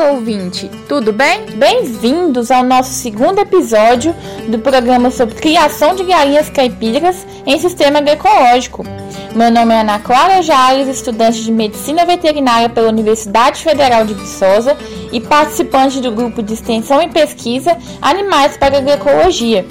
caro 0.00 0.14
ouvinte, 0.14 0.70
tudo 0.88 1.12
bem? 1.12 1.44
Bem-vindos 1.56 2.50
ao 2.50 2.64
nosso 2.64 2.90
segundo 2.90 3.38
episódio 3.38 4.14
do 4.48 4.58
programa 4.58 5.10
sobre 5.10 5.34
criação 5.34 5.94
de 5.94 6.04
galinhas 6.04 6.48
caipiras 6.48 7.26
em 7.46 7.58
sistema 7.58 7.98
agroecológico. 7.98 8.82
Meu 9.34 9.50
nome 9.50 9.74
é 9.74 9.80
Ana 9.80 9.98
Clara 9.98 10.40
Jales, 10.40 10.88
estudante 10.88 11.42
de 11.42 11.52
Medicina 11.52 12.06
Veterinária 12.06 12.70
pela 12.70 12.88
Universidade 12.88 13.62
Federal 13.62 14.06
de 14.06 14.14
Viçosa 14.14 14.74
e 15.12 15.20
participante 15.20 16.00
do 16.00 16.10
grupo 16.10 16.42
de 16.42 16.54
extensão 16.54 17.02
e 17.02 17.08
pesquisa 17.08 17.76
Animais 18.00 18.56
para 18.56 18.78
Agroecologia. 18.78 19.66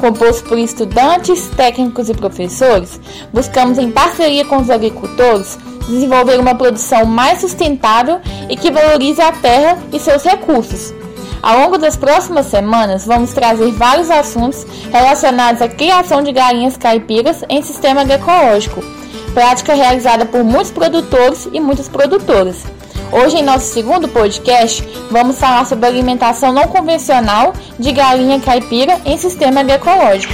Composto 0.00 0.48
por 0.48 0.58
estudantes, 0.58 1.48
técnicos 1.56 2.08
e 2.08 2.14
professores, 2.14 2.98
buscamos, 3.32 3.78
em 3.78 3.90
parceria 3.90 4.44
com 4.46 4.56
os 4.56 4.70
agricultores, 4.70 5.58
desenvolver 5.88 6.38
uma 6.38 6.54
produção 6.54 7.04
mais 7.04 7.40
sustentável 7.40 8.20
e 8.48 8.56
que 8.56 8.70
valorize 8.70 9.20
a 9.20 9.32
terra 9.32 9.78
e 9.92 9.98
seus 9.98 10.22
recursos. 10.22 10.92
Ao 11.42 11.58
longo 11.58 11.76
das 11.76 11.94
próximas 11.94 12.46
semanas, 12.46 13.04
vamos 13.04 13.34
trazer 13.34 13.70
vários 13.72 14.10
assuntos 14.10 14.66
relacionados 14.90 15.60
à 15.60 15.68
criação 15.68 16.22
de 16.22 16.32
galinhas 16.32 16.76
caipiras 16.76 17.44
em 17.50 17.62
sistema 17.62 18.00
agroecológico, 18.00 18.82
prática 19.34 19.74
realizada 19.74 20.24
por 20.24 20.42
muitos 20.42 20.70
produtores 20.70 21.46
e 21.52 21.60
muitas 21.60 21.86
produtoras. 21.86 22.64
Hoje, 23.12 23.36
em 23.36 23.42
nosso 23.42 23.66
segundo 23.72 24.08
podcast, 24.08 24.82
vamos 25.10 25.38
falar 25.38 25.66
sobre 25.66 25.86
alimentação 25.86 26.50
não 26.50 26.66
convencional 26.66 27.52
de 27.78 27.92
galinha 27.92 28.40
caipira 28.40 28.98
em 29.04 29.18
sistema 29.18 29.60
agroecológico. 29.60 30.32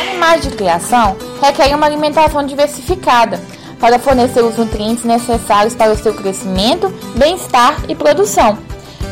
Animais 0.00 0.42
de 0.42 0.50
criação 0.50 1.16
requerem 1.40 1.74
uma 1.74 1.86
alimentação 1.86 2.44
diversificada 2.44 3.40
para 3.78 3.98
fornecer 3.98 4.44
os 4.44 4.56
nutrientes 4.56 5.04
necessários 5.04 5.74
para 5.74 5.92
o 5.92 5.96
seu 5.96 6.14
crescimento, 6.14 6.92
bem-estar 7.16 7.82
e 7.88 7.94
produção. 7.94 8.58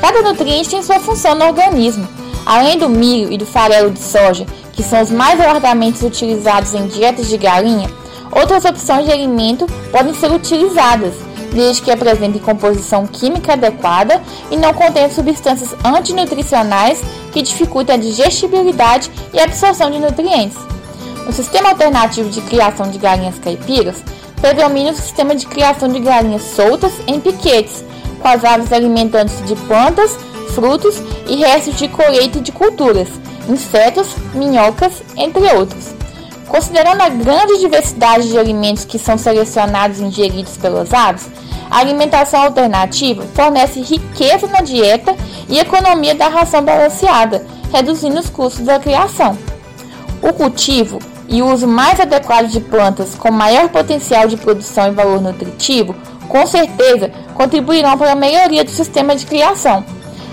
Cada 0.00 0.22
nutriente 0.22 0.68
tem 0.68 0.82
sua 0.82 1.00
função 1.00 1.34
no 1.34 1.46
organismo. 1.46 2.06
Além 2.44 2.78
do 2.78 2.88
milho 2.88 3.32
e 3.32 3.38
do 3.38 3.46
farelo 3.46 3.90
de 3.90 3.98
soja, 3.98 4.46
que 4.72 4.82
são 4.82 5.02
os 5.02 5.10
mais 5.10 5.38
largamente 5.38 6.04
utilizados 6.04 6.72
em 6.74 6.86
dietas 6.86 7.28
de 7.28 7.36
galinha, 7.36 7.90
outras 8.30 8.64
opções 8.64 9.06
de 9.06 9.12
alimento 9.12 9.66
podem 9.90 10.14
ser 10.14 10.30
utilizadas, 10.30 11.14
desde 11.52 11.82
que 11.82 11.90
apresentem 11.90 12.40
composição 12.40 13.06
química 13.06 13.54
adequada 13.54 14.22
e 14.50 14.56
não 14.56 14.72
contenham 14.72 15.10
substâncias 15.10 15.74
antinutricionais 15.84 17.00
que 17.32 17.42
dificultem 17.42 17.96
a 17.96 17.98
digestibilidade 17.98 19.10
e 19.32 19.40
a 19.40 19.44
absorção 19.44 19.90
de 19.90 19.98
nutrientes. 19.98 20.67
No 21.28 21.34
sistema 21.34 21.68
alternativo 21.68 22.30
de 22.30 22.40
criação 22.40 22.90
de 22.90 22.96
galinhas 22.96 23.38
caipiras, 23.38 23.96
predomina 24.40 24.92
o 24.92 24.94
sistema 24.94 25.34
de 25.34 25.46
criação 25.46 25.86
de 25.86 26.00
galinhas 26.00 26.40
soltas 26.40 26.94
em 27.06 27.20
piquetes, 27.20 27.84
com 28.18 28.26
as 28.26 28.42
aves 28.42 28.72
alimentando-se 28.72 29.42
de 29.42 29.54
plantas, 29.54 30.16
frutos 30.54 30.94
e 31.26 31.36
restos 31.36 31.76
de 31.76 31.86
colheita 31.86 32.40
de 32.40 32.50
culturas, 32.50 33.08
insetos, 33.46 34.16
minhocas, 34.32 35.02
entre 35.18 35.42
outros. 35.54 35.90
Considerando 36.48 37.02
a 37.02 37.10
grande 37.10 37.58
diversidade 37.58 38.30
de 38.30 38.38
alimentos 38.38 38.86
que 38.86 38.98
são 38.98 39.18
selecionados 39.18 40.00
e 40.00 40.04
ingeridos 40.04 40.56
pelas 40.56 40.94
aves, 40.94 41.28
a 41.70 41.80
alimentação 41.80 42.40
alternativa 42.40 43.22
fornece 43.34 43.82
riqueza 43.82 44.46
na 44.46 44.62
dieta 44.62 45.14
e 45.46 45.58
economia 45.58 46.14
da 46.14 46.28
ração 46.28 46.62
balanceada, 46.64 47.44
reduzindo 47.70 48.18
os 48.18 48.30
custos 48.30 48.64
da 48.64 48.78
criação. 48.78 49.36
O 50.22 50.32
cultivo 50.32 50.98
e 51.28 51.42
o 51.42 51.52
uso 51.52 51.68
mais 51.68 52.00
adequado 52.00 52.48
de 52.48 52.60
plantas 52.60 53.14
com 53.14 53.30
maior 53.30 53.68
potencial 53.68 54.26
de 54.26 54.36
produção 54.36 54.88
e 54.88 54.92
valor 54.92 55.20
nutritivo, 55.20 55.94
com 56.28 56.46
certeza 56.46 57.10
contribuirão 57.34 57.96
para 57.96 58.12
a 58.12 58.16
melhoria 58.16 58.64
do 58.64 58.70
sistema 58.70 59.14
de 59.14 59.26
criação. 59.26 59.84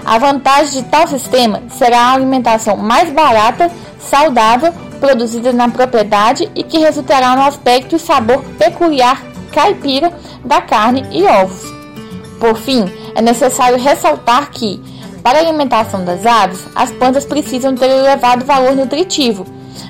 A 0.05 0.17
vantagem 0.17 0.81
de 0.81 0.89
tal 0.89 1.07
sistema 1.07 1.63
será 1.77 1.99
a 1.99 2.13
alimentação 2.13 2.77
mais 2.77 3.09
barata, 3.11 3.71
saudável, 3.99 4.71
produzida 4.99 5.51
na 5.51 5.67
propriedade 5.67 6.49
e 6.55 6.63
que 6.63 6.79
resultará 6.79 7.35
no 7.35 7.43
aspecto 7.43 7.95
e 7.95 7.99
sabor 7.99 8.43
peculiar 8.57 9.21
caipira 9.51 10.11
da 10.43 10.61
carne 10.61 11.05
e 11.11 11.23
ovos. 11.23 11.63
Por 12.39 12.57
fim, 12.57 12.85
é 13.15 13.21
necessário 13.21 13.79
ressaltar 13.79 14.51
que, 14.51 14.81
para 15.23 15.39
a 15.39 15.41
alimentação 15.41 16.03
das 16.03 16.25
aves, 16.25 16.59
as 16.75 16.91
plantas 16.91 17.25
precisam 17.25 17.73
ter 17.73 17.89
elevado 17.89 18.45
valor 18.45 18.75
nutritivo, 18.75 19.45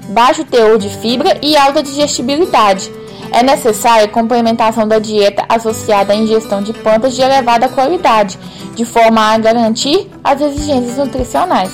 baixo 0.10 0.44
teor 0.44 0.78
de 0.78 0.90
fibra 0.90 1.38
e 1.42 1.56
alta 1.56 1.82
digestibilidade. 1.82 2.92
É 3.32 3.44
necessária 3.44 4.06
a 4.06 4.10
complementação 4.10 4.88
da 4.88 5.00
dieta 5.00 5.46
associada 5.50 6.14
à 6.14 6.16
ingestão 6.16 6.62
de 6.62 6.74
plantas 6.74 7.16
de 7.16 7.22
elevada 7.22 7.68
qualidade, 7.68 8.38
de 8.76 8.86
forma 8.86 9.22
a 9.34 9.38
garantir 9.38 10.10
as 10.24 10.40
exigências 10.42 10.98
nutricionais. 10.98 11.72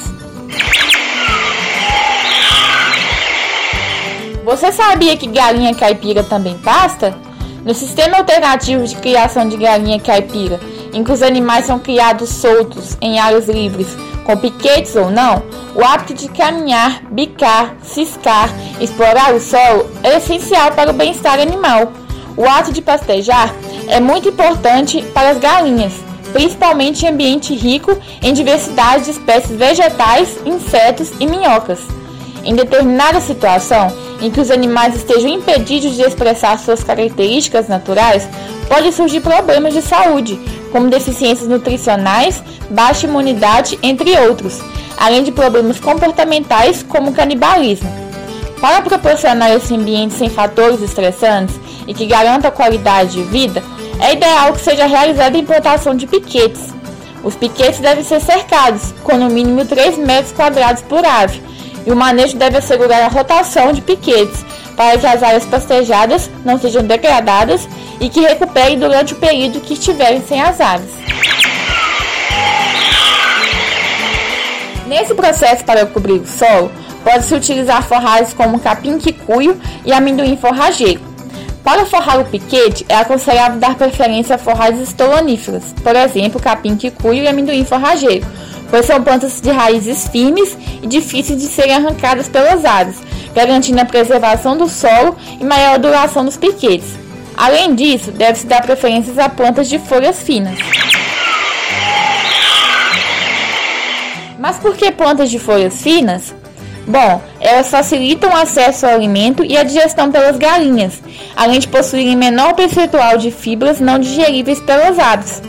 Você 4.44 4.72
sabia 4.72 5.16
que 5.16 5.28
galinha 5.28 5.74
caipira 5.76 6.24
também 6.24 6.58
pasta? 6.58 7.16
No 7.64 7.76
sistema 7.76 8.18
alternativo 8.18 8.84
de 8.84 8.96
criação 8.96 9.48
de 9.48 9.56
galinha 9.56 10.00
caipira, 10.00 10.60
em 10.94 11.04
que 11.04 11.12
os 11.12 11.22
animais 11.22 11.66
são 11.66 11.80
criados 11.80 12.30
soltos 12.30 12.98
em 13.02 13.20
áreas 13.20 13.48
livres, 13.48 13.88
com 14.24 14.38
piquetes 14.38 14.96
ou 14.96 15.10
não, 15.10 15.44
o 15.76 15.84
hábito 15.84 16.14
de 16.14 16.28
caminhar, 16.30 17.04
bicar, 17.12 17.76
ciscar, 17.82 18.50
explorar 18.80 19.34
o 19.34 19.40
solo 19.40 19.90
é 20.04 20.18
essencial 20.18 20.72
para 20.72 20.92
o 20.92 20.94
bem-estar 20.94 21.40
animal. 21.40 21.92
O 22.38 22.48
ato 22.48 22.72
de 22.72 22.82
pastejar 22.82 23.54
é 23.88 24.00
muito 24.00 24.30
importante 24.30 25.02
para 25.14 25.32
as 25.32 25.38
galinhas, 25.38 25.94
principalmente 26.32 27.06
em 27.06 27.10
ambiente 27.10 27.54
rico 27.56 27.98
em 28.22 28.34
diversidade 28.34 29.06
de 29.06 29.12
espécies 29.12 29.58
vegetais, 29.58 30.38
insetos 30.46 31.12
e 31.20 31.26
minhocas. 31.26 31.80
Em 32.44 32.56
determinada 32.56 33.22
situação 33.22 33.96
em 34.22 34.32
que 34.32 34.40
os 34.40 34.52
animais 34.52 34.96
estejam 34.96 35.30
impedidos 35.30 35.96
de 35.96 36.02
expressar 36.02 36.58
suas 36.60 36.84
características 36.84 37.68
naturais, 37.68 38.28
pode 38.68 38.92
surgir 38.92 39.22
problemas 39.22 39.74
de 39.74 39.82
saúde, 39.82 40.40
como 40.72 40.90
deficiências 40.90 41.48
nutricionais, 41.48 42.42
baixa 42.70 43.06
imunidade, 43.06 43.78
entre 43.84 44.18
outros, 44.20 44.60
além 44.98 45.24
de 45.24 45.32
problemas 45.32 45.80
comportamentais 45.80 46.84
como 46.84 47.14
canibalismo. 47.14 47.90
Para 48.60 48.82
proporcionar 48.82 49.52
esse 49.52 49.74
ambiente 49.74 50.14
sem 50.14 50.30
fatores 50.30 50.82
estressantes 50.82 51.60
e 51.88 51.94
que 51.94 52.06
garanta 52.06 52.48
a 52.48 52.52
qualidade 52.52 53.14
de 53.14 53.24
vida, 53.24 53.64
é 54.00 54.14
ideal 54.14 54.54
que 54.54 54.62
seja 54.62 54.86
realizada 54.86 55.36
a 55.36 55.40
implantação 55.40 55.96
de 55.96 56.06
piquetes. 56.08 56.74
Os 57.24 57.36
piquetes 57.36 57.80
devem 57.80 58.04
ser 58.04 58.22
cercados, 58.22 58.94
com 59.04 59.18
no 59.18 59.30
mínimo 59.30 59.66
3 59.66 59.98
metros 59.98 60.32
quadrados 60.32 60.82
por 60.84 61.04
ave, 61.06 61.42
e 61.86 61.92
o 61.92 61.96
manejo 61.96 62.38
deve 62.38 62.58
assegurar 62.58 63.02
a 63.02 63.08
rotação 63.08 63.74
de 63.74 63.82
piquetes 63.82 64.44
para 64.76 64.98
que 64.98 65.06
as 65.06 65.22
áreas 65.22 65.46
pastejadas 65.46 66.30
não 66.46 66.58
sejam 66.58 66.84
degradadas 66.84 67.68
e 68.00 68.10
que 68.10 68.22
recuperem 68.22 68.80
durante 68.80 69.14
o 69.14 69.18
período 69.18 69.62
que 69.62 69.74
estiverem 69.74 70.22
sem 70.22 70.42
as 70.42 70.60
aves. 70.60 70.90
Nesse 74.88 75.14
processo 75.14 75.64
para 75.64 75.86
cobrir 75.86 76.14
o 76.14 76.28
solo, 76.28 76.72
pode-se 77.04 77.34
utilizar 77.34 77.84
forragens 77.84 78.34
como 78.34 78.60
capim 78.60 78.98
quicuio 78.98 79.60
e 79.86 79.94
amendoim 79.94 80.36
forrageiro. 80.36 81.00
Para 81.64 81.86
forrar 81.86 82.20
o 82.20 82.26
piquete, 82.26 82.86
é 82.90 82.96
aconselhável 82.96 83.60
dar 83.60 83.76
preferência 83.76 84.36
a 84.36 84.40
forragens 84.40 84.90
estoloníferas, 84.90 85.64
por 85.84 85.96
exemplo, 85.96 86.42
capim 86.42 86.76
quicuio 86.76 87.24
e 87.24 87.28
amendoim 87.28 87.64
forrageiro, 87.64 88.26
pois 88.72 88.86
são 88.88 89.04
plantas 89.04 89.40
de 89.40 89.52
raízes 89.52 90.08
firmes 90.08 90.58
e 90.82 90.88
difíceis 90.88 91.40
de 91.40 91.48
serem 91.48 91.76
arrancadas 91.76 92.28
pelas 92.28 92.66
aves, 92.66 92.96
garantindo 93.36 93.82
a 93.82 93.86
preservação 93.86 94.58
do 94.58 94.68
solo 94.68 95.16
e 95.40 95.44
maior 95.44 95.78
duração 95.78 96.26
dos 96.26 96.38
piquetes. 96.38 96.96
Além 97.38 97.76
disso, 97.76 98.12
deve-se 98.12 98.48
dar 98.48 98.62
preferências 98.62 99.20
a 99.20 99.30
plantas 99.30 99.70
de 99.70 99.78
folhas 99.78 100.20
finas. 100.22 100.58
Mas 104.40 104.58
por 104.58 104.76
que 104.76 104.92
plantas 104.92 105.30
de 105.30 105.38
folhas 105.38 105.82
finas? 105.82 106.34
Bom, 106.88 107.22
elas 107.40 107.70
facilitam 107.70 108.32
o 108.32 108.36
acesso 108.36 108.86
ao 108.86 108.94
alimento 108.94 109.44
e 109.44 109.56
a 109.56 109.64
digestão 109.64 110.12
pelas 110.12 110.38
galinhas, 110.38 111.00
além 111.36 111.60
de 111.60 111.68
possuírem 111.68 112.16
menor 112.16 112.54
percentual 112.54 113.18
de 113.18 113.30
fibras 113.32 113.80
não 113.80 114.00
digeríveis 114.00 114.60
pelas 114.60 114.98
aves. 114.98 115.42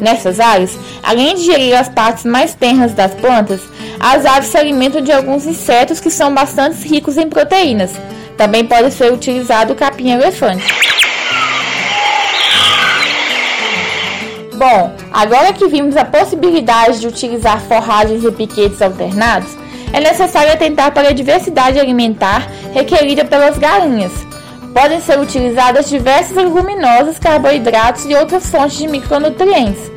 Nessas 0.00 0.40
áreas, 0.40 0.78
além 1.02 1.34
de 1.34 1.42
digerir 1.42 1.78
as 1.78 1.88
partes 1.88 2.24
mais 2.24 2.54
tenras 2.54 2.94
das 2.94 3.14
plantas, 3.14 3.60
as 3.98 4.24
aves 4.24 4.48
se 4.48 4.56
alimentam 4.56 5.02
de 5.02 5.12
alguns 5.12 5.46
insetos 5.46 6.00
que 6.00 6.10
são 6.10 6.34
bastante 6.34 6.88
ricos 6.88 7.16
em 7.18 7.28
proteínas. 7.28 7.92
Também 8.36 8.64
pode 8.64 8.90
ser 8.92 9.12
utilizado 9.12 9.74
o 9.74 9.76
capim 9.76 10.10
elefante. 10.10 10.64
Bom, 14.54 14.94
agora 15.10 15.52
que 15.52 15.68
vimos 15.68 15.96
a 15.96 16.04
possibilidade 16.04 17.00
de 17.00 17.06
utilizar 17.06 17.60
forragens 17.62 18.24
e 18.24 18.30
piquetes 18.30 18.82
alternados, 18.82 19.56
é 19.92 20.00
necessário 20.00 20.52
atentar 20.52 20.92
para 20.92 21.08
a 21.08 21.12
diversidade 21.12 21.80
alimentar 21.80 22.46
requerida 22.72 23.24
pelas 23.24 23.58
galinhas. 23.58 24.12
Podem 24.72 25.00
ser 25.00 25.18
utilizadas 25.18 25.88
diversas 25.88 26.36
leguminosas, 26.36 27.18
carboidratos 27.18 28.04
e 28.04 28.14
outras 28.14 28.48
fontes 28.50 28.78
de 28.78 28.86
micronutrientes. 28.86 29.89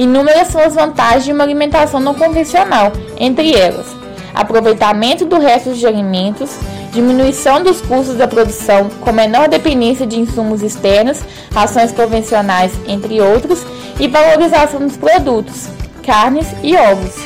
Inúmeras 0.00 0.48
são 0.48 0.62
as 0.62 0.74
vantagens 0.74 1.26
de 1.26 1.32
uma 1.32 1.44
alimentação 1.44 2.00
não 2.00 2.14
convencional, 2.14 2.90
entre 3.18 3.54
elas: 3.54 3.86
aproveitamento 4.34 5.26
do 5.26 5.38
resto 5.38 5.74
de 5.74 5.86
alimentos, 5.86 6.56
diminuição 6.90 7.62
dos 7.62 7.82
custos 7.82 8.16
da 8.16 8.26
produção 8.26 8.88
com 8.88 9.12
menor 9.12 9.46
dependência 9.46 10.06
de 10.06 10.18
insumos 10.18 10.62
externos, 10.62 11.18
rações 11.52 11.92
convencionais, 11.92 12.72
entre 12.88 13.20
outros, 13.20 13.62
e 13.98 14.08
valorização 14.08 14.80
dos 14.80 14.96
produtos, 14.96 15.68
carnes 16.02 16.46
e 16.62 16.74
ovos. 16.74 17.16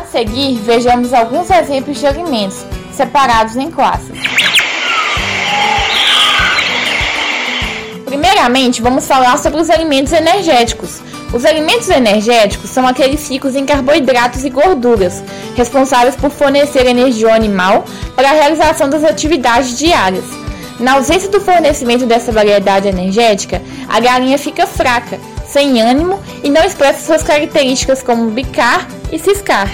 A 0.00 0.06
seguir, 0.06 0.54
vejamos 0.60 1.12
alguns 1.12 1.50
exemplos 1.50 2.00
de 2.00 2.06
alimentos 2.06 2.64
separados 2.92 3.56
em 3.56 3.70
classes. 3.70 4.25
Primeiramente, 8.36 8.82
vamos 8.82 9.06
falar 9.06 9.38
sobre 9.38 9.62
os 9.62 9.70
alimentos 9.70 10.12
energéticos. 10.12 11.00
Os 11.32 11.46
alimentos 11.46 11.88
energéticos 11.88 12.68
são 12.68 12.86
aqueles 12.86 13.26
ricos 13.30 13.56
em 13.56 13.64
carboidratos 13.64 14.44
e 14.44 14.50
gorduras, 14.50 15.24
responsáveis 15.56 16.14
por 16.16 16.30
fornecer 16.30 16.84
energia 16.86 17.28
ao 17.28 17.34
animal 17.34 17.86
para 18.14 18.28
a 18.28 18.34
realização 18.34 18.90
das 18.90 19.02
atividades 19.04 19.78
diárias. 19.78 20.26
Na 20.78 20.92
ausência 20.92 21.30
do 21.30 21.40
fornecimento 21.40 22.04
dessa 22.04 22.30
variedade 22.30 22.86
energética, 22.86 23.62
a 23.88 23.98
galinha 24.00 24.36
fica 24.36 24.66
fraca, 24.66 25.18
sem 25.48 25.80
ânimo 25.80 26.20
e 26.44 26.50
não 26.50 26.62
expressa 26.62 27.06
suas 27.06 27.22
características 27.22 28.02
como 28.02 28.30
bicar 28.30 28.86
e 29.10 29.18
ciscar. 29.18 29.70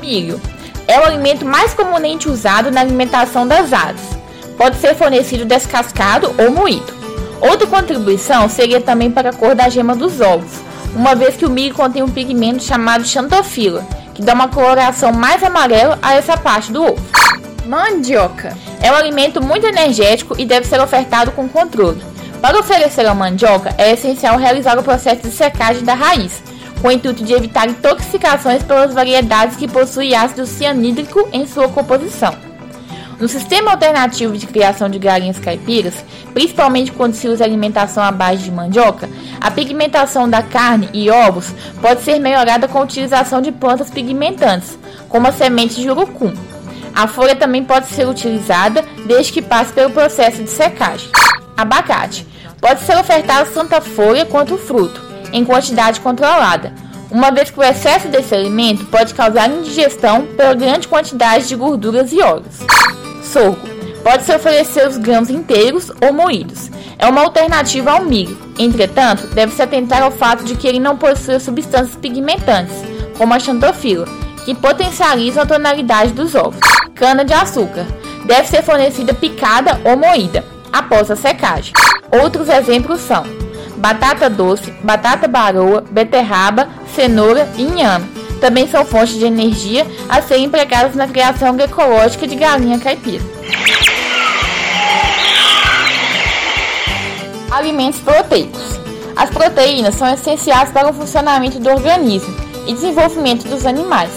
Milho 0.00 0.40
é 0.86 1.00
o 1.00 1.04
alimento 1.04 1.44
mais 1.44 1.74
comumente 1.74 2.28
usado 2.28 2.70
na 2.70 2.82
alimentação 2.82 3.48
das 3.48 3.72
aves. 3.72 4.15
Pode 4.56 4.76
ser 4.76 4.94
fornecido 4.94 5.44
descascado 5.44 6.34
ou 6.38 6.50
moído. 6.50 6.94
Outra 7.40 7.66
contribuição 7.66 8.48
seria 8.48 8.80
também 8.80 9.10
para 9.10 9.30
a 9.30 9.32
cor 9.32 9.54
da 9.54 9.68
gema 9.68 9.94
dos 9.94 10.20
ovos, 10.20 10.52
uma 10.94 11.14
vez 11.14 11.36
que 11.36 11.44
o 11.44 11.50
milho 11.50 11.74
contém 11.74 12.02
um 12.02 12.08
pigmento 12.08 12.62
chamado 12.62 13.04
xantofila, 13.04 13.86
que 14.14 14.22
dá 14.22 14.32
uma 14.32 14.48
coloração 14.48 15.12
mais 15.12 15.42
amarela 15.42 15.98
a 16.00 16.14
essa 16.14 16.36
parte 16.36 16.72
do 16.72 16.82
ovo. 16.82 17.06
Mandioca 17.66 18.56
é 18.80 18.90
um 18.90 18.94
alimento 18.94 19.42
muito 19.42 19.66
energético 19.66 20.34
e 20.38 20.46
deve 20.46 20.66
ser 20.66 20.80
ofertado 20.80 21.32
com 21.32 21.48
controle. 21.48 22.02
Para 22.40 22.58
oferecer 22.58 23.04
a 23.06 23.14
mandioca, 23.14 23.74
é 23.76 23.92
essencial 23.92 24.38
realizar 24.38 24.78
o 24.78 24.82
processo 24.82 25.22
de 25.22 25.30
secagem 25.30 25.84
da 25.84 25.94
raiz, 25.94 26.42
com 26.80 26.88
o 26.88 26.92
intuito 26.92 27.24
de 27.24 27.32
evitar 27.32 27.68
intoxicações 27.68 28.62
pelas 28.62 28.94
variedades 28.94 29.56
que 29.56 29.68
possuem 29.68 30.14
ácido 30.14 30.46
cianídrico 30.46 31.28
em 31.32 31.46
sua 31.46 31.68
composição. 31.68 32.45
No 33.18 33.28
sistema 33.28 33.70
alternativo 33.70 34.36
de 34.36 34.46
criação 34.46 34.90
de 34.90 34.98
galinhas 34.98 35.38
caipiras, 35.38 35.94
principalmente 36.34 36.92
quando 36.92 37.14
se 37.14 37.26
usa 37.26 37.44
alimentação 37.44 38.02
à 38.02 38.12
base 38.12 38.42
de 38.42 38.50
mandioca, 38.50 39.08
a 39.40 39.50
pigmentação 39.50 40.28
da 40.28 40.42
carne 40.42 40.90
e 40.92 41.10
ovos 41.10 41.50
pode 41.80 42.02
ser 42.02 42.18
melhorada 42.18 42.68
com 42.68 42.78
a 42.78 42.82
utilização 42.82 43.40
de 43.40 43.50
plantas 43.50 43.88
pigmentantes, 43.88 44.78
como 45.08 45.26
a 45.28 45.32
semente 45.32 45.80
de 45.80 45.88
urucum. 45.88 46.34
A 46.94 47.06
folha 47.06 47.34
também 47.34 47.64
pode 47.64 47.86
ser 47.86 48.06
utilizada 48.06 48.84
desde 49.06 49.32
que 49.32 49.40
passe 49.40 49.72
pelo 49.72 49.90
processo 49.90 50.42
de 50.42 50.50
secagem. 50.50 51.08
Abacate 51.56 52.26
pode 52.60 52.82
ser 52.82 52.98
ofertado 52.98 53.50
tanto 53.52 53.74
a 53.74 53.80
folha 53.80 54.26
quanto 54.26 54.54
o 54.54 54.58
fruto, 54.58 55.00
em 55.32 55.44
quantidade 55.44 56.00
controlada, 56.00 56.72
uma 57.10 57.30
vez 57.30 57.50
que 57.50 57.58
o 57.58 57.62
excesso 57.62 58.08
desse 58.08 58.34
alimento 58.34 58.84
pode 58.86 59.14
causar 59.14 59.48
indigestão 59.48 60.26
pela 60.36 60.52
grande 60.54 60.86
quantidade 60.86 61.48
de 61.48 61.56
gorduras 61.56 62.12
e 62.12 62.20
óleos. 62.20 62.75
Sorgo 63.26 63.76
Pode-se 64.06 64.32
oferecer 64.32 64.86
os 64.86 64.96
grãos 64.96 65.28
inteiros 65.28 65.90
ou 66.00 66.12
moídos. 66.12 66.70
É 66.96 67.08
uma 67.08 67.22
alternativa 67.22 67.90
ao 67.90 68.04
milho. 68.04 68.38
Entretanto, 68.56 69.26
deve-se 69.26 69.60
atentar 69.60 70.00
ao 70.00 70.12
fato 70.12 70.44
de 70.44 70.54
que 70.54 70.68
ele 70.68 70.78
não 70.78 70.96
possui 70.96 71.40
substâncias 71.40 71.96
pigmentantes, 71.96 72.76
como 73.18 73.34
a 73.34 73.40
xantofila, 73.40 74.06
que 74.44 74.54
potencializam 74.54 75.42
a 75.42 75.46
tonalidade 75.46 76.12
dos 76.12 76.36
ovos. 76.36 76.60
Cana 76.94 77.24
de 77.24 77.34
açúcar. 77.34 77.84
Deve 78.26 78.46
ser 78.46 78.62
fornecida 78.62 79.12
picada 79.12 79.80
ou 79.84 79.96
moída, 79.96 80.44
após 80.72 81.10
a 81.10 81.16
secagem. 81.16 81.72
Outros 82.22 82.48
exemplos 82.48 83.00
são 83.00 83.24
batata 83.76 84.30
doce, 84.30 84.70
batata 84.84 85.26
baroa, 85.26 85.84
beterraba, 85.90 86.68
cenoura 86.94 87.48
e 87.56 87.62
inhame. 87.62 88.15
Também 88.40 88.68
são 88.68 88.84
fontes 88.84 89.18
de 89.18 89.24
energia 89.24 89.86
a 90.08 90.20
serem 90.22 90.44
empregadas 90.44 90.94
na 90.94 91.08
criação 91.08 91.48
agroecológica 91.48 92.26
de 92.26 92.36
galinha 92.36 92.78
caipira. 92.78 93.24
Alimentos 97.50 98.00
proteicos. 98.00 98.80
As 99.16 99.30
proteínas 99.30 99.94
são 99.94 100.12
essenciais 100.12 100.70
para 100.70 100.90
o 100.90 100.92
funcionamento 100.92 101.58
do 101.58 101.70
organismo 101.70 102.34
e 102.66 102.74
desenvolvimento 102.74 103.48
dos 103.48 103.64
animais. 103.64 104.10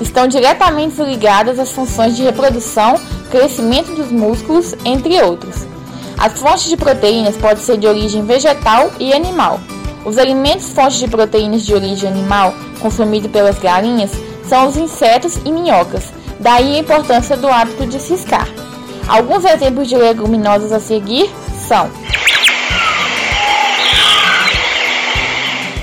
Estão 0.00 0.28
diretamente 0.28 1.02
ligadas 1.02 1.58
às 1.58 1.72
funções 1.72 2.16
de 2.16 2.22
reprodução, 2.22 2.94
crescimento 3.30 3.94
dos 3.96 4.12
músculos, 4.12 4.76
entre 4.84 5.20
outros. 5.20 5.66
As 6.16 6.38
fontes 6.38 6.68
de 6.68 6.76
proteínas 6.76 7.36
podem 7.36 7.62
ser 7.62 7.78
de 7.78 7.86
origem 7.86 8.24
vegetal 8.24 8.92
e 9.00 9.12
animal. 9.12 9.58
Os 10.08 10.16
alimentos 10.16 10.70
fontes 10.70 10.96
de 10.96 11.06
proteínas 11.06 11.66
de 11.66 11.74
origem 11.74 12.08
animal 12.08 12.54
consumidos 12.80 13.30
pelas 13.30 13.58
galinhas 13.58 14.10
são 14.42 14.66
os 14.66 14.74
insetos 14.74 15.36
e 15.44 15.52
minhocas, 15.52 16.04
daí 16.40 16.76
a 16.76 16.78
importância 16.78 17.36
do 17.36 17.46
hábito 17.46 17.84
de 17.84 18.00
ciscar. 18.00 18.48
Alguns 19.06 19.44
exemplos 19.44 19.86
de 19.86 19.98
leguminosas 19.98 20.72
a 20.72 20.80
seguir 20.80 21.30
são 21.68 21.90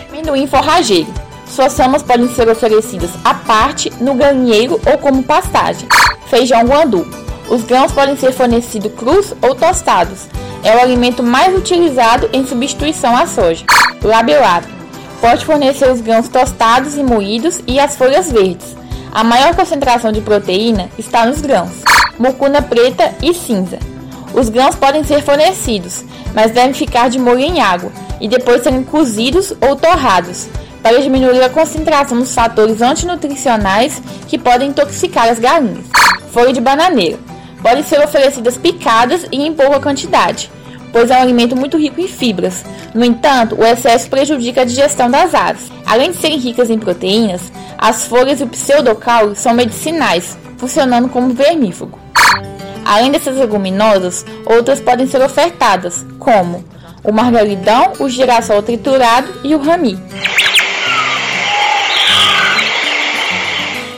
amendoim 0.10 0.48
forrageiro. 0.48 1.14
Suas 1.46 1.78
ramas 1.78 2.02
podem 2.02 2.28
ser 2.34 2.50
oferecidas 2.50 3.12
à 3.24 3.36
parte, 3.36 3.94
no 4.02 4.16
galinheiro 4.16 4.82
ou 4.92 4.98
como 4.98 5.22
pastagem. 5.22 5.88
Feijão 6.32 6.64
guandu. 6.64 7.08
Os 7.48 7.62
grãos 7.62 7.92
podem 7.92 8.18
ser 8.18 8.32
fornecidos 8.32 8.92
crus 8.94 9.36
ou 9.40 9.54
tostados. 9.54 10.26
É 10.64 10.76
o 10.76 10.82
alimento 10.82 11.22
mais 11.22 11.56
utilizado 11.56 12.28
em 12.34 12.44
substituição 12.48 13.16
à 13.16 13.28
soja. 13.28 13.64
Labilato. 14.06 14.68
Pode 15.20 15.44
fornecer 15.44 15.90
os 15.90 16.00
grãos 16.00 16.28
tostados 16.28 16.96
e 16.96 17.04
moídos 17.04 17.62
e 17.66 17.80
as 17.80 17.96
folhas 17.96 18.32
verdes. 18.32 18.76
A 19.12 19.24
maior 19.24 19.56
concentração 19.56 20.12
de 20.12 20.22
proteína 20.22 20.90
está 20.98 21.26
nos 21.26 21.42
grãos. 21.42 21.72
Mucuna 22.20 22.62
preta 22.62 23.14
e 23.22 23.34
cinza. 23.34 23.80
Os 24.34 24.50
grãos 24.50 24.76
podem 24.76 25.04
ser 25.04 25.24
fornecidos, 25.24 26.04
mas 26.36 26.52
devem 26.52 26.74
ficar 26.74 27.10
de 27.10 27.18
molho 27.18 27.40
em 27.40 27.62
água 27.62 27.92
e 28.22 28.28
depois 28.28 28.62
serem 28.62 28.84
cozidos 28.84 29.54
ou 29.60 29.76
torrados, 29.76 30.48
para 30.84 31.02
diminuir 31.02 31.42
a 31.42 31.50
concentração 31.50 32.20
dos 32.20 32.34
fatores 32.34 32.82
antinutricionais 32.82 34.02
que 34.28 34.38
podem 34.38 34.70
intoxicar 34.70 35.30
as 35.30 35.40
galinhas. 35.40 35.86
Folha 36.32 36.54
de 36.54 36.62
bananeira. 36.62 37.18
Podem 37.62 37.84
ser 37.84 38.00
oferecidas 38.04 38.58
picadas 38.58 39.26
e 39.32 39.42
em 39.44 39.54
pouca 39.54 39.80
quantidade, 39.80 40.52
pois 40.96 41.12
é 41.12 41.18
um 41.18 41.22
alimento 41.24 41.58
muito 41.58 41.78
rico 41.78 42.00
em 42.00 42.08
fibras. 42.08 42.64
No 42.94 43.04
entanto, 43.04 43.60
o 43.60 43.66
excesso 43.66 44.10
prejudica 44.10 44.62
a 44.62 44.64
digestão 44.64 45.12
das 45.12 45.36
aves. 45.36 45.70
Além 45.86 46.12
de 46.12 46.16
serem 46.16 46.38
ricas 46.38 46.70
em 46.70 46.80
proteínas, 46.80 47.52
as 47.78 48.06
folhas 48.06 48.40
e 48.40 48.46
o 48.46 48.48
pseudocaule 48.48 49.36
são 49.36 49.54
medicinais, 49.54 50.38
funcionando 50.58 51.10
como 51.10 51.34
vermífugo. 51.34 52.00
Além 52.86 53.12
dessas 53.12 53.36
leguminosas, 53.38 54.26
outras 54.46 54.80
podem 54.80 55.06
ser 55.06 55.22
ofertadas, 55.22 56.06
como 56.18 56.64
o 57.04 57.12
margaridão, 57.12 57.92
o 58.00 58.08
girassol 58.08 58.64
triturado 58.64 59.28
e 59.44 59.54
o 59.54 59.62
rami. 59.62 60.00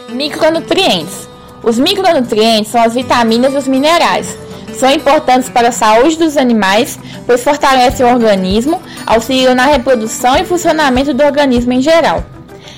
Micronutrientes. 0.10 1.30
Os 1.62 1.77
micronutrientes 1.77 2.72
são 2.72 2.82
as 2.82 2.96
vitaminas 2.96 3.54
e 3.54 3.58
os 3.58 3.68
minerais. 3.68 4.47
São 4.77 4.91
importantes 4.91 5.50
para 5.50 5.69
a 5.69 5.72
saúde 5.72 6.17
dos 6.17 6.38
animais, 6.38 7.00
pois 7.25 7.43
fortalecem 7.43 8.05
o 8.05 8.10
organismo, 8.10 8.79
auxiliam 9.07 9.55
na 9.55 9.65
reprodução 9.65 10.38
e 10.38 10.46
funcionamento 10.46 11.13
do 11.13 11.24
organismo 11.24 11.74
em 11.74 11.81
geral. 11.81 12.24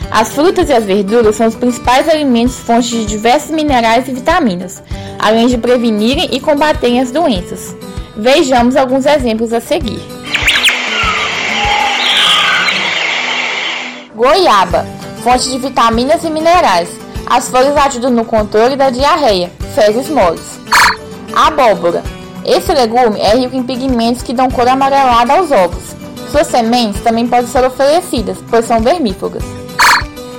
As 0.10 0.30
frutas 0.30 0.70
e 0.70 0.74
as 0.74 0.86
verduras 0.86 1.36
são 1.36 1.48
os 1.48 1.56
principais 1.56 2.08
alimentos 2.08 2.56
fontes 2.56 2.90
de 2.90 3.06
diversos 3.06 3.52
minerais 3.52 4.08
e 4.08 4.14
vitaminas, 4.14 4.82
além 5.20 5.48
de 5.48 5.58
prevenirem 5.58 6.30
e 6.32 6.40
combaterem 6.40 7.02
as 7.02 7.12
doenças. 7.12 7.76
Vejamos 8.16 8.76
alguns 8.76 9.06
exemplos 9.06 9.52
a 9.52 9.60
seguir. 9.60 10.02
Goiaba, 14.16 14.86
fonte 15.24 15.50
de 15.50 15.58
vitaminas 15.60 16.24
e 16.24 16.30
minerais. 16.30 16.90
As 17.26 17.50
folhas 17.50 17.78
ajudam 17.78 18.10
no 18.10 18.26
controle 18.26 18.76
da 18.76 18.90
diarreia, 18.90 19.52
fezes 19.76 20.10
moles. 20.10 20.59
Abóbora. 21.48 22.04
Esse 22.46 22.74
legume 22.74 23.18
é 23.22 23.34
rico 23.34 23.56
em 23.56 23.64
pigmentos 23.64 24.22
que 24.22 24.34
dão 24.34 24.50
cor 24.50 24.68
amarelada 24.68 25.36
aos 25.36 25.50
ovos. 25.50 25.96
Suas 26.30 26.48
sementes 26.48 27.02
também 27.02 27.26
podem 27.30 27.48
ser 27.48 27.64
oferecidas, 27.64 28.38
pois 28.50 28.66
são 28.66 28.82
vermífugas. 28.82 29.42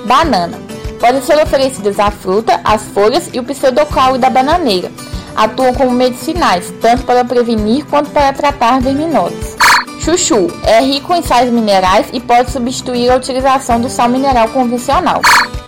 Banana. 0.04 0.58
Podem 1.00 1.22
ser 1.22 1.42
oferecidas 1.42 1.98
a 1.98 2.10
fruta, 2.10 2.60
as 2.62 2.82
folhas 2.82 3.30
e 3.32 3.40
o 3.40 3.44
pseudocaule 3.44 4.18
da 4.18 4.28
bananeira. 4.28 4.92
Atuam 5.34 5.72
como 5.72 5.90
medicinais, 5.90 6.70
tanto 6.82 7.04
para 7.04 7.24
prevenir 7.24 7.86
quanto 7.86 8.10
para 8.10 8.34
tratar 8.34 8.82
verminoses. 8.82 9.56
Chuchu 10.00 10.48
é 10.64 10.80
rico 10.80 11.14
em 11.14 11.22
sais 11.22 11.50
minerais 11.50 12.08
e 12.12 12.20
pode 12.20 12.50
substituir 12.50 13.08
a 13.10 13.16
utilização 13.16 13.80
do 13.80 13.88
sal 13.88 14.10
mineral 14.10 14.48
convencional. 14.48 15.22